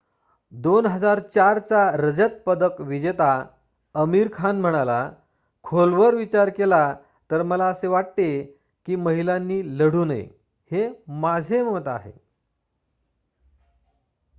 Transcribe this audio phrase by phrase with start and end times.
[0.51, 1.59] 2004
[1.59, 3.29] चा रजत पदक विजेता
[3.95, 5.11] आमिर खान म्हणाला
[5.65, 6.95] खोलवर विचार केला
[7.29, 8.29] तर मला असे वाटते
[8.87, 10.27] कि महिलांनी लढू नये
[10.71, 10.87] हे
[11.07, 12.11] माझे मत आहे